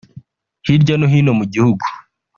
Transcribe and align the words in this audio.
Hirya 0.65 0.95
no 0.97 1.07
hino 1.11 1.31
mu 1.39 1.45
gihugu 1.53 1.85